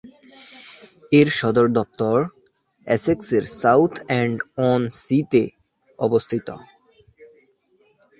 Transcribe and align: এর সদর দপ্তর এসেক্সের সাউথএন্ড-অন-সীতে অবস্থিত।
এর 1.11 1.27
সদর 1.39 1.67
দপ্তর 1.77 2.17
এসেক্সের 2.87 3.43
সাউথএন্ড-অন-সীতে 3.59 5.43
অবস্থিত। 5.99 6.47